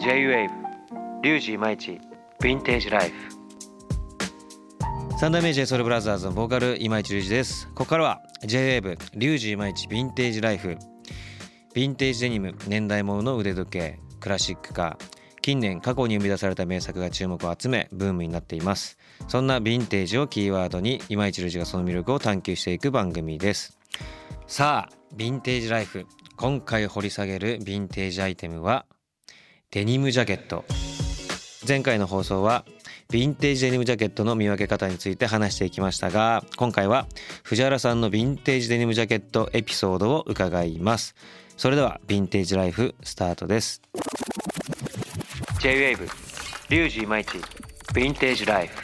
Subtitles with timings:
[0.00, 0.48] J-WAVE
[1.22, 2.00] リュウジイマイチ
[2.40, 3.16] ヴィンテージライフ。
[5.18, 7.66] 三代目 j ソ o ルブラザーズのボーカル今市隆二です。
[7.68, 10.68] ここからは J-WAVE リュウジイマイチヴィンテージライフ。
[10.70, 15.04] ヴィンテージデニム年代物の腕時計クラシックカー
[15.42, 18.96] 近年過去に生み出された名作が注目を集めブームになっています。
[19.28, 23.78] そんなヴィンテージをキーワードに今市隆二がその魅力を探求していく番組です。
[24.46, 26.06] さあヴィンテージライフ。
[26.36, 28.86] 今回掘り下げるヴィンテージアイテムは
[29.72, 30.64] デニムジャケット。
[31.66, 32.64] 前回の放送は
[33.10, 37.06] ヴィンテージデニムジャケットの見分け方について話していきましたが今回は
[37.44, 41.14] 藤原さんのヴィンテージデニムジャケットエピソードを伺います。
[41.56, 43.80] それではヴィンテージライフスタートです。
[45.60, 46.08] J-WAVE
[46.70, 48.76] リュウジイマイチヴィンテージライフ。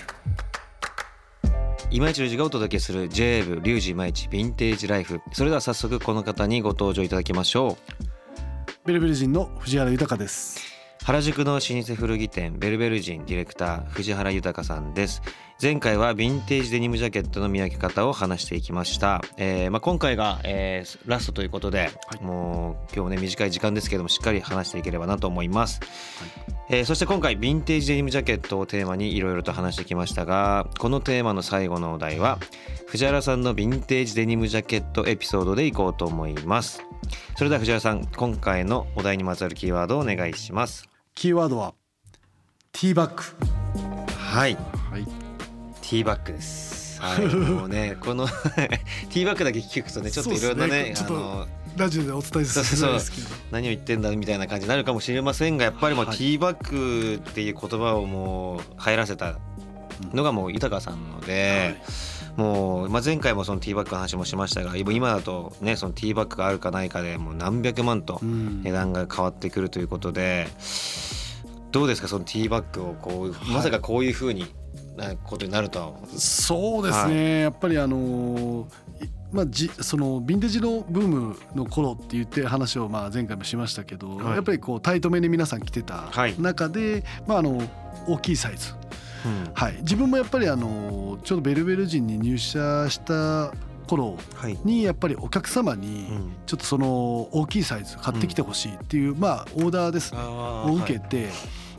[1.90, 5.20] 今市隆二がお届けする j ブリュウジ毎日ヴィンテージライフ。
[5.32, 7.76] それでは早速この方にご登場いただきましょ
[8.84, 10.65] ベルベル人の藤原豊です。
[11.06, 15.22] う原宿の老舗古着店ベルベル人ディレクター藤原豊さんです。
[15.62, 21.90] 前回はヴィンテージデニムジャケットの見分け方を話していきました、えーまあ、今回が、えーラストということで、
[22.20, 25.80] もう今日もね短い時間ですけどもしっかり話していければなと思います、
[26.68, 32.38] えーそして今回ヴィンテージデニムジャケットをテーマにいろいろと話してきましたがこのテーマの最後のお題は
[32.88, 36.82] 藤原さんのヴィンテージデニムジャケットエピソードでいこうと思います。
[37.36, 41.72] それでは藤原さん今回のお題にまつわるキーワードをお願いしますキーワードは
[42.72, 43.22] ティーバッグ。
[44.18, 44.54] はい。
[44.90, 45.04] はい。
[45.06, 47.00] ティーバッグです。
[47.00, 47.24] はい。
[47.34, 53.28] もうねこの ティーバッグだけ聞くとねちょっといろいろなねねあのラジオでお伝えするんですけど。
[53.50, 56.18] 何を言ってんだみたいな感じになるかもしれませんがやっぱりもうテはい。
[56.18, 59.38] ィーバッグっていう言葉をもう入らせた
[60.12, 61.80] のがもう豊さんなので、
[62.36, 68.62] もう、まあ、前回もそのティーバッグの話もしましたが今今だとねそのティーバッグがあるかないかでもう何百万とうん。
[68.62, 70.46] 値段が変わってくるということで
[71.72, 73.50] どうですかそのティーバッグをこう、はい。
[73.50, 74.46] まさかこういうふうに
[74.96, 75.92] なことになるとは。
[76.16, 77.40] そうですね。
[77.40, 78.66] やっぱりあの
[79.32, 84.34] まあ、じそのヴィンテージのブームの頃って言って話をまあ前回もしましたけど、はい。
[84.36, 86.40] やっぱりこうタイトめに皆さん着てたはい。
[86.40, 87.60] 中で、まああの
[88.06, 88.72] 大きいサイズ、
[89.26, 89.52] うん。
[89.54, 93.52] はい、自分もやっぱりあのちょうどベルベル人に入社した
[93.86, 96.32] 頃はい、にやっぱりお客様にうん。
[96.46, 100.20] ちょっとその大きいサイズ買ってきてほしいっていう、まあオーダーですね。
[100.20, 101.28] を受けて、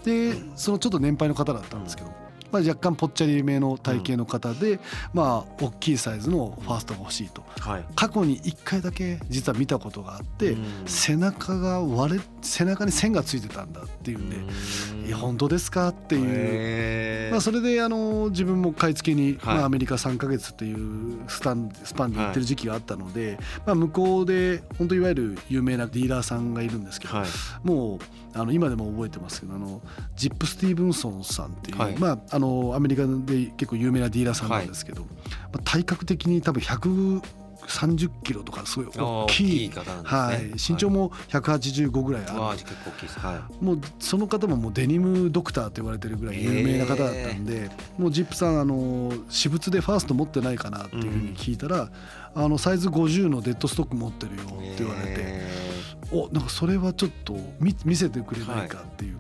[0.04, 2.12] でそのちょっと年配の方だったんですけど、
[2.52, 4.80] まあ、若干ぽっちゃりめの体型の方で、
[5.14, 7.44] まあ大きいサイズのファーストが欲しいと。
[7.60, 7.86] はい。
[7.96, 10.66] 過去に1回だけ実は見たことがあって、うん。
[10.86, 14.38] 背中が割れ背中に線がついてたんだっていうんで
[15.08, 17.32] 「いや本当ですか?」っていう。
[17.32, 19.56] まあ、それであの自分も買い付けに、はい。
[19.58, 27.28] まあ、アメリカ3か月というスタンスパンで行ってる時期があったので、まあ、向こうで本当いわゆる有名なディーラーさんがいるんですけど、はい。
[27.64, 28.00] もう
[28.38, 29.82] あの今でも覚えてますけどあの
[30.16, 31.98] ジップ・スティーブンソンさんっていう、はい。
[31.98, 35.08] まあ、あのアメリカで結構有名なディーラーさんなんですけど、ま
[35.56, 39.70] あ、体格的に多分130キロとかすごい大きい。
[39.70, 42.36] 方なんはい、身長も185ぐらいある、
[43.60, 51.90] もうその方ももうデニムドクターと言われてるぐらい有名な方だったんで、もうジップさんあの私物でファースト持ってないかなっていうふうに聞いたら、
[52.36, 55.47] あのサイズ50のデッドストック持ってるよいって言われて、へ
[56.12, 59.18] おなんかそれはちょっと見見せてくれないかっていう、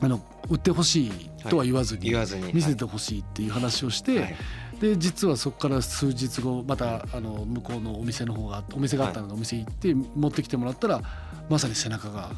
[0.00, 1.10] あの売ってほしい
[1.48, 4.36] とは言わずに、言わずに見せてほしいっていう話をして、はい。
[4.80, 11.02] で実はそこから数日後またあの向こうのお店の方がお店があったのでお店行って持ってきてもらったら
[11.50, 12.30] まさに背中が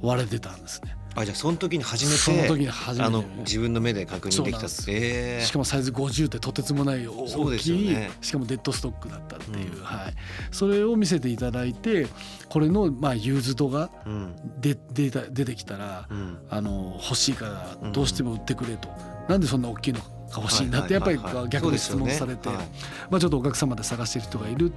[0.00, 0.96] 割れてたんですね。
[1.14, 3.06] あじゃあその時に初めてその時に初めて。
[3.06, 7.26] あの自分の目で確認できたそうなんええしかもサイズ50ってとてつもない大
[7.58, 8.10] きい、よね。
[8.20, 9.82] しかもデッドストックだったっていう、うん。
[9.82, 10.14] はい、
[10.50, 12.06] それを見せていただいて
[12.48, 14.36] これのまあユーズドがうん。
[14.60, 16.38] 出出た出てきたらうん。
[16.48, 18.88] あの欲しいからどうしても売ってくれと、
[19.28, 20.06] なんでそんな大きいのが
[20.36, 21.34] 欲しいんだってやっぱりはいはい。
[21.34, 22.68] はいはい逆に質問されて、そうですよね。
[23.10, 24.72] まあ、ちょっとお客様で探してる人がいる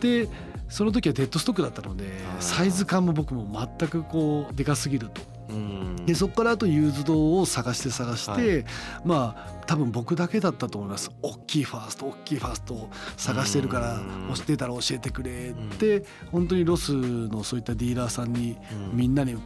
[0.00, 0.28] で
[0.68, 2.04] その時はデッドストックだったので
[2.40, 5.35] サイズ感も僕も全くこうでかすぎると。
[5.48, 5.96] うん。
[6.06, 8.64] でそこからあとユーズドを探して探して、
[9.04, 11.10] まあ多分僕だけだったと思います。
[11.22, 14.24] 大きいファースト大きいファーストを探してるからうん。
[14.30, 18.56] 押してたら教えてくれって本当にロスのそういったディーラーさんに
[18.92, 18.96] うん。
[18.96, 19.40] みんなにこ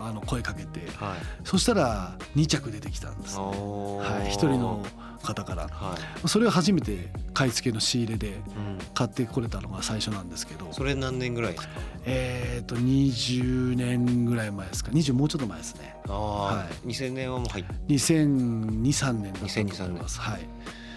[0.00, 1.18] うあの声かけてはい。
[1.44, 4.20] そしたら2着出てきたんです、おー。
[4.20, 4.84] はい、一人の
[5.22, 5.68] 方から。
[5.68, 6.28] はい。
[6.28, 8.78] それを初めて買い付けの仕入れでうん。
[8.94, 10.68] 買ってこれたのが最初なんですけど。
[10.72, 11.70] それ何年ぐらいですか？
[12.04, 14.90] えっと20年ぐらい前ですか。
[14.92, 15.96] 20もうちょっと前ですね。
[16.08, 20.20] ああ2000年はもう入っ2002,3年だったと思います。
[20.20, 20.40] はい。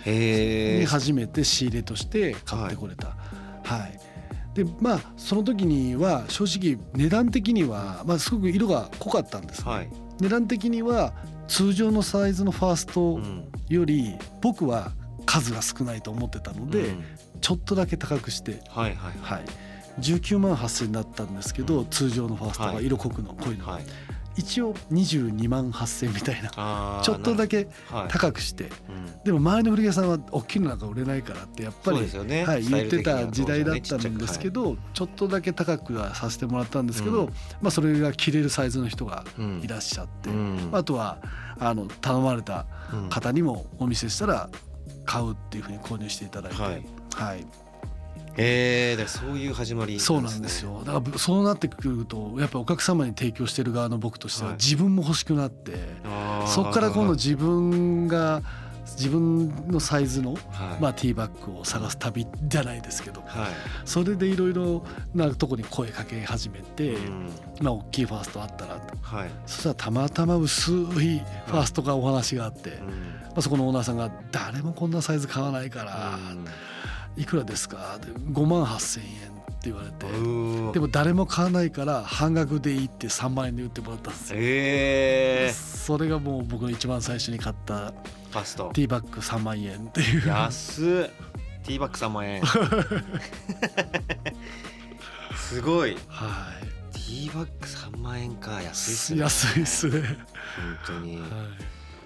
[0.06, 3.16] へえで初めて仕入れとして買ってこれた。
[3.64, 4.00] はい、
[4.54, 9.90] でまあその時には正直値段的には、まあ、すごく色が濃かったんですね、はい。
[10.20, 11.14] 値段的には
[11.48, 13.52] 通常のサイズのファーストうん。
[13.68, 14.92] より僕は
[15.26, 17.04] 数が少ないと思ってたので、うん。
[17.42, 19.14] ちょっとだけ高くして、はいはい。
[19.22, 19.46] はい、
[20.00, 21.88] 19万8,000だったんですけど、うん。
[21.88, 22.76] 通常のファーストはい。
[22.76, 23.84] が色濃くの濃いの、はい
[24.40, 27.02] 一応22万8,000みたいな。
[27.04, 27.68] ちょっとだけ
[28.08, 28.72] 高くして。
[28.88, 29.24] うん。
[29.26, 32.46] でも周りの古着屋さんは大きいのなんか売れないからってやっぱりね。
[32.46, 37.28] はい、言ってた時代だったんですけどちょっとだけ高くはさせてもらったんですけど、うん。
[37.62, 40.70] まあ、それが着れるサイズの人がうんいらっしゃって、うん。
[40.72, 41.18] あとは
[41.60, 44.50] あの頼まれたうん方にもお見せしたら
[45.06, 46.86] 買うっていうふうに購入していただいて、はい。
[47.14, 47.46] はい
[48.42, 50.82] えー、そういう始まりそうなんですよ。
[50.86, 54.58] だからそうなってくるとやっぱお客様に提供してる側の僕としてははい。
[54.58, 55.74] 自分も欲しくなって、
[56.06, 58.42] あーそこから今度自分が
[58.98, 60.42] 自分のサイズの、はい。
[60.82, 63.52] まあ、ティーバッグを探す旅じゃないですけどはい。
[63.86, 64.84] それでいろいろ
[65.14, 67.30] なとこに声かけ始めて、うん。
[67.62, 68.98] まあ、大きいファーストあったらと。
[69.02, 69.30] はい。
[69.46, 72.88] そしたらたまたま薄いファーストがお話があって、うん。
[72.88, 72.94] ま
[73.38, 76.46] あ、そこのオーナーさんが「誰もこんなサイズ買わないから、うん
[77.20, 80.06] いくらですか?」で5万8,000円って言われて。
[80.74, 84.38] でも誰も買わないから半額でいいって3万円で売ってもらったんですよ。
[84.40, 87.94] えそれがもう僕の一番最初に買ったー、
[88.32, 90.28] ファストティーバッグ3万円っていう。
[90.28, 91.30] 安っ
[91.66, 92.42] ティーバッグ3万円
[95.36, 96.52] すごいは
[96.94, 99.16] ティーバッグ3万円か安いっすい。
[99.18, 100.02] ね安いっすね。
[100.02, 100.18] 本
[100.86, 101.30] 当にはい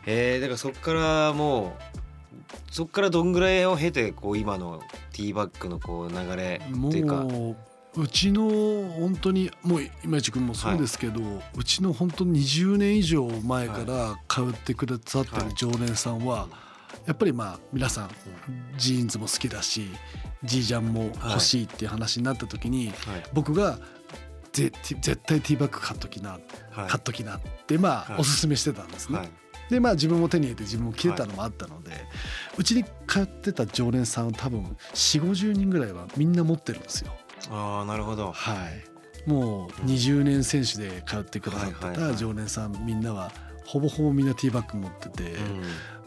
[0.06, 2.00] えー、だからそっからもう
[2.72, 7.16] そっからどんぐらいを経てこう今のティーバッグのこう流れっていうか。
[7.16, 7.56] もう
[7.96, 8.50] うちの
[8.90, 11.22] 本当にもう今市君もそうですけど、
[11.56, 16.48] うちの本当に20年以上前から通ってくださってる常連さんは、
[17.06, 18.10] やっぱりまあ皆さん
[18.78, 19.92] ジーンズも好きだし
[20.44, 22.96] ジージャンも欲しいっていう話になった時に、はい。
[23.34, 23.78] 僕が
[24.52, 26.32] ぜ絶対ティーバッグ買っときな、
[26.72, 26.90] はい。
[26.90, 28.22] 買っときなってまあ、はい。
[28.22, 29.30] おすすめしてたんですね。
[29.74, 31.92] はいでまあ自分も手に入れて自分も着れたのもあったので、
[32.58, 34.62] うちに通ってた常連さん多分
[34.94, 37.12] 4 5 0人ぐらいはみんな持ってるんですよ。
[37.50, 38.32] ああなるほど。
[38.32, 43.32] はい、もう20年選手で通ってくださってた常連さんみんなは
[43.66, 45.64] ほぼほぼみんなティーバッグ持ってて、うん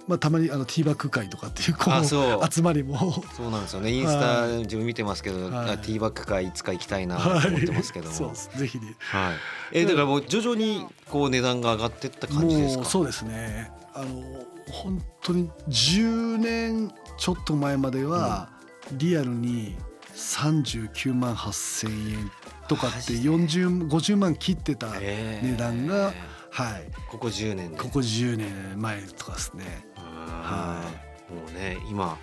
[0.06, 2.04] まあ、たまにあのティーバッグ会とかっていうこうう。
[2.52, 3.24] 集まりも。
[3.36, 3.90] そうなんですよね。
[3.90, 5.70] インスタ自分見てますけど、はい。
[5.72, 8.50] あティーバッグ会いつか行きたいなと思ってますけども、 そうです。
[8.56, 8.94] ぜひね。
[8.98, 9.34] はい、
[9.72, 12.84] えだからもう徐々にこう値段が上がってった感じですか？
[12.84, 13.70] そうですね。
[13.94, 14.22] あの
[14.70, 18.48] 本当に10年ちょっと前までは
[18.92, 19.76] リアルに
[20.14, 22.30] 39万8,000円
[22.68, 25.50] とかってマジで？40 50万切ってたえー。
[25.52, 26.12] 値段が
[26.56, 26.84] はい。
[27.06, 27.76] ここ10年で。
[27.76, 29.86] ここ10年前とかですね。
[29.94, 30.80] は
[31.28, 32.16] もうね今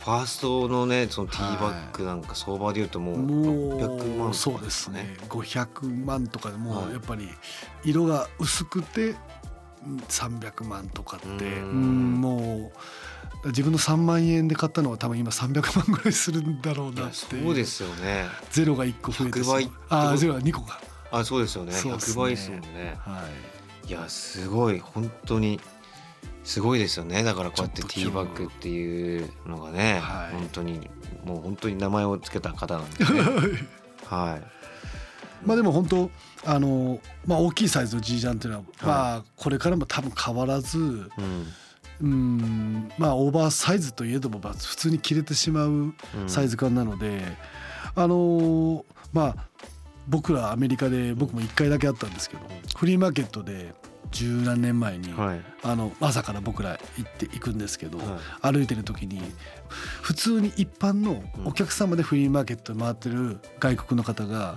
[0.00, 5.04] ファーストのねそのティーバッグなんか相場で言うともう600万もうそうですすね。
[5.04, 7.30] ね500万とかでもやっぱり
[7.82, 9.10] 色が薄くて
[9.86, 12.72] うん300万とかっても
[13.44, 18.26] う自分の3万円で買ったのは多分今300万ぐらいするんだろうなってそうですよね。
[18.50, 19.94] ゼロが1個増えて100倍ってこと？
[19.94, 20.78] ああゼロが2個が。
[21.10, 21.72] あそうですよね。
[21.72, 21.94] すね。
[21.94, 22.96] 100倍ですもんね。
[22.98, 24.78] はいいやすごい。
[24.78, 25.60] 本当に
[26.44, 27.22] すごいですよね。
[27.22, 30.34] だからこうやってティーバッグっていうのがね、はい。
[30.34, 30.90] 本当に
[31.24, 33.20] もう本当に名前を付けた方なんですね。
[34.06, 35.46] はい。
[35.46, 36.10] まあでも本当
[36.44, 38.86] あのまあ大きいサイズの G ジャンっていうのははい。
[38.86, 40.82] まあこれからも多分変わらずう
[41.20, 41.46] ん。
[42.00, 45.94] うんまあオーバーサイズといえどもまあ普通に着れてしまううん。
[46.26, 47.22] サイズ感なので、
[47.94, 49.51] あのーまあ
[50.08, 52.42] 僕らアメリカで僕も1回だけあったんですけど、
[52.76, 53.74] フリーマーケットで
[54.10, 55.40] 十何年前に、はい。
[55.62, 58.52] あの朝から僕ら行って行くんですけど、はい。
[58.52, 59.20] 歩いてる時に
[60.02, 64.56] 普通に一般のお客様でフリーマーケット回ってる外国の方が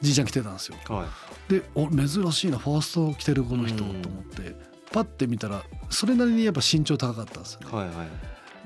[0.00, 0.76] じいちゃん来てたんですよ。
[0.88, 1.52] うんはい。
[1.52, 3.90] でお珍しいなファースト着てるこの人とうん。
[3.90, 4.54] 思って
[4.92, 7.76] パッて見たらそれなりにやっぱ身長高かったんですよね。
[7.76, 8.08] はいはい。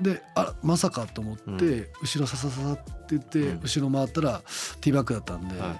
[0.01, 1.85] であまさかと思って、うん。
[2.01, 3.59] 後ろささささって言って、うん。
[3.61, 4.41] 後ろ回ったら
[4.81, 5.79] ティーバッグだったんで、は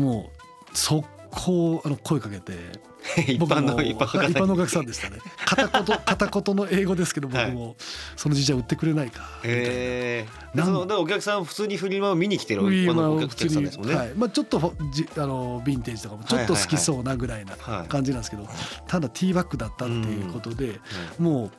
[0.00, 0.30] も
[0.72, 2.56] う速攻あの声かけてい
[3.34, 5.18] 一般の一般のお客さんでしたね。
[5.44, 7.76] 片言 片言の英語ですけど僕も、
[8.16, 9.58] そのじいちゃん売ってくれないかみたいな。
[9.58, 12.70] へえなんそのお客さん普通にフリマを見に来てるお
[13.20, 14.12] 客さんですもんね、はい。
[14.14, 18.46] まあ、ちょっとじあのヴィンテージとかもちょっと好きそうなぐらいなはい感じなんですけど、
[18.86, 20.80] ただティーバッグだったっていうことで、
[21.18, 21.50] も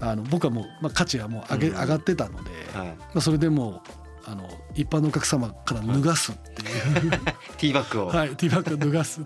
[0.00, 2.86] うあの僕はもう、まあ、価値はもう上げ、うん上がってたので、はい。
[2.88, 3.82] まあ、それでも
[4.26, 9.20] うあの一般のお客様から脱がすっていう、ティーバッグを、はい、ティーバッグを脱がす。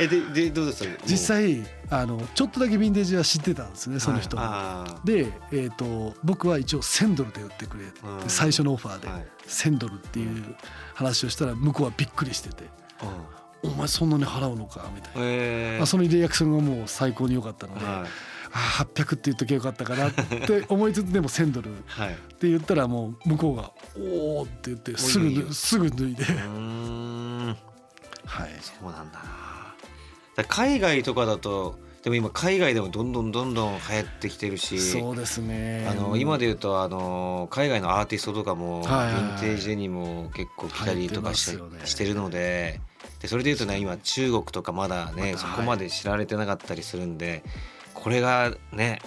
[0.00, 4.42] えででどうです実際あのちょっとだけヴィンテージは知ってたんですねその人も。
[4.44, 7.84] あで、えー、と僕は一応1000ドルで売ってくれ
[8.28, 9.26] 最初のオファーではい。
[9.46, 10.56] 1000ドルっていう
[10.94, 12.64] 話をしたら向こうはびっくりしてて
[13.00, 13.06] あ
[13.62, 14.90] お前そんなに払うのか？
[14.94, 22.14] みたいな、えあそのリアクションがもう最高に良かったので、はいあ800って言っときゃよかったかなって思いつつでも1000ドルっ はい。
[22.38, 26.24] て言ったらもう向こうが「おお」って言ってすぐすぐ脱いで、
[28.26, 29.18] はい、そうなんだ。
[29.18, 29.74] な
[30.36, 35.86] だ海外とかだとでも今海外でもどんどんどんどん流行ってきてるしそうですね。
[35.88, 42.80] あの今で言うとあの海外のアーティストとかもヴィンテージデニムを結構着たりとかししてるので
[43.20, 47.44] でそれで言うとね今中国とかまだねそこまで知られてなかったりするんで
[47.94, 49.00] これがね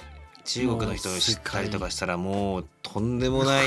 [0.43, 3.65] 中国の人を知ったりとかしたらもうとんでもない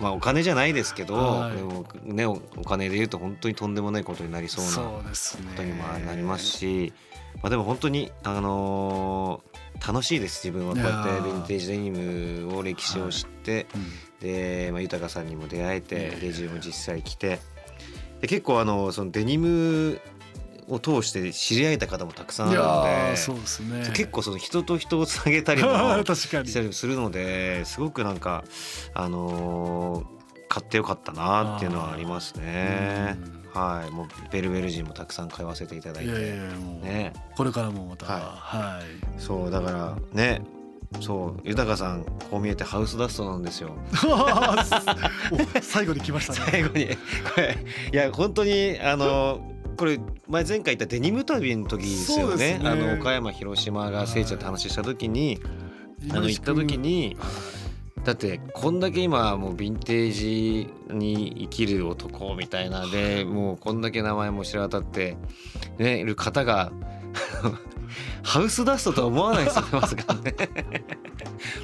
[0.00, 1.56] まあお金じゃないですけど、はい。
[1.56, 5.02] でもねおお金で言うと本当にとんでもないことになりそうなこ
[5.56, 6.92] とにもなりますし、
[7.42, 9.52] まあ、でも本当に、あのー
[9.84, 10.74] 楽しいです自分は。
[10.74, 14.28] こうやってヴィンテージデニムを歴史を知って、うん。
[14.28, 17.40] で、まあ、豊さんにも出会えてレジも実際来て
[18.20, 20.00] で結構あのそのデニム
[20.72, 23.90] を通して知り合えた方もたくさんあるのーでそうですね。
[23.94, 25.68] 結構その人と人をつなげたりも
[26.14, 28.44] したりするのですごくなんか
[28.94, 33.16] あのー買ってよかったなっていうのはありますね。
[33.54, 36.10] はい、もうベルベル人もたくさん買わせていただいて。
[36.10, 36.34] いやいや
[36.82, 38.22] ね、これからもまたはい。
[38.22, 40.42] はい、そうだからね
[41.00, 43.70] そう豊さんこう見えてハウスダストなんですよ。
[45.32, 46.40] お最後に来ましたね。
[46.52, 47.56] 最後にこれ
[47.92, 49.40] いや本当にあの
[49.76, 49.98] これ
[50.28, 52.58] 前前回言ったデニム旅の時ですよね。
[52.58, 52.60] ね。
[52.68, 55.40] あの岡山広島が聖地だって話した時に、
[56.10, 57.16] あの行った時に
[58.04, 65.16] だってこんだけ今もうヴィンテージに生きる男みたいなでもうこんだけ名前も知ら渡って
[65.78, 66.72] ねいる方が
[68.22, 69.64] ハウスダストとは思わないですよ
[70.22, 70.34] ね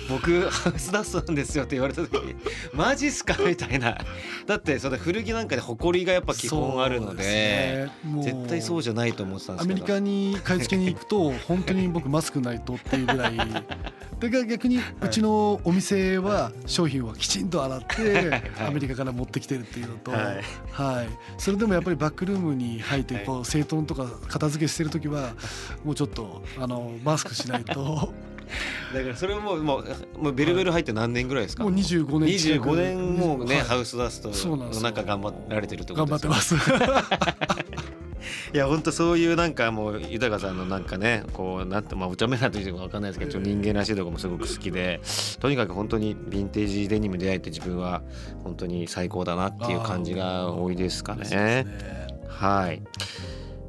[0.09, 2.35] 僕ハウスダストなんですよって言われた時に
[2.73, 3.37] マジっすか？
[3.43, 3.99] みたいな。
[4.47, 7.89] だってそれ古着なんかで埃がやっぱ基本あるので
[8.23, 9.81] 絶対そうじゃないと思ってたんですけど。
[9.81, 13.37] アメリカに買い付けに行くと 本当に僕マスクないとっていうぐらい。
[13.37, 20.43] だから逆にうちのお店は商品はきちんと洗ってアメリカから持ってきてるっていうのと、はい。
[20.73, 21.09] はい、
[21.39, 25.35] それでもやっぱりバックルームに入ってこう整頓とか片付けしてる時は
[25.85, 28.13] もうちょっとあのマスクしないと
[28.95, 29.85] だからそれももう
[30.21, 31.63] もうベルベル入って何年ぐらいですか？
[31.65, 32.69] もう25年近く。
[32.71, 33.65] 25年もうね、はい。
[33.65, 37.59] ハウスダストの中頑張られてるってこと頑です張ってよます。
[38.53, 45.01] いや本当そういうなんかもう豊さんのなんかねこうなんてまあお茶目なというかわかんないですけど人間らしいところもすごく好きで
[45.41, 48.03] とにかく本当にヴィンテージデニム出会えて自分は
[48.43, 51.29] 本当に最高だなっていう感じが多いですかね。
[51.31, 51.67] ね。
[52.29, 52.83] はい。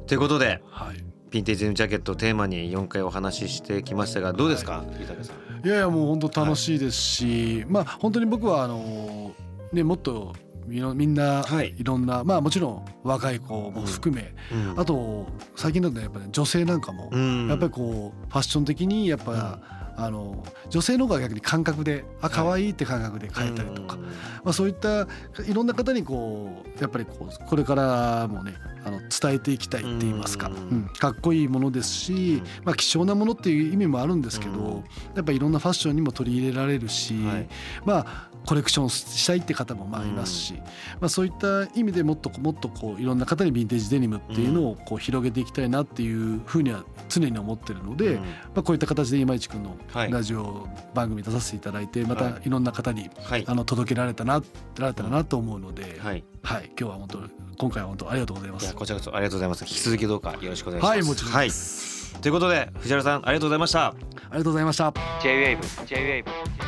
[0.06, 5.66] ということではいヴィンテージデニムジャケットをテーマに4回お話ししてきましたがどうですか、豊さん。
[5.66, 9.32] いやいやもう本当楽しいですし、まあ本当に僕はあの
[9.72, 10.34] ねもっと
[10.66, 11.74] みのみんなはい。
[11.76, 14.80] いろんな、まあもちろん若い子も含め、うん。
[14.80, 17.48] あと最近だとやっぱり、女性なんかも、うん。
[17.48, 19.58] やっぱりこうファッション的にやっぱ、
[20.02, 24.02] あの女性の方が逆に感覚であ可愛いって感覚で描いたりとか、うん。
[24.02, 24.10] ま
[24.46, 25.02] あ、そういった
[25.46, 28.54] いろんな方にこうやっぱりこうこれからもね
[28.84, 30.54] あの伝えていきたいって言いますか、うん。
[30.54, 30.88] うん。
[30.98, 34.84] かっこいいものですし、まあ、希少なものっていう意味もあるんですけど、うん。
[35.14, 37.48] やっぱりいろんなファッションにも取り入れられるし、はい。
[37.84, 40.54] まあコレクションしたいって方もまあいますし、
[41.00, 48.22] まあ、そういった意味でもっともっとこういろんな方にヴィンテージデニムっていうのをこう広げていきたいなっていうふうには常に思ってるので、うん。
[48.22, 50.10] まあ、こういった形で今市君のはい。
[50.10, 53.44] ラジオ番組出させていただいてまはたいろんな方にはい。
[53.46, 54.42] あの届けられたな
[54.78, 56.24] られたらなと思うので、はい。
[56.42, 56.70] はい。
[56.78, 57.18] 今日は本当
[57.58, 58.64] 今回は本当ありがとうございます。
[58.64, 59.64] いやこちらこそありがとうございます。
[59.64, 60.90] 引き続きどうかよろしくお願いします。
[60.90, 61.48] はいもちろんはい。
[61.48, 63.86] です、ということで藤原さんありがとうございました。
[63.86, 63.94] あ
[64.32, 64.92] りがとうございました。
[65.22, 66.59] J-WAVE J-WAVE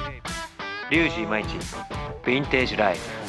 [0.92, 1.56] リュウジイマイチ。
[1.56, 3.21] ヴィンテージライフ。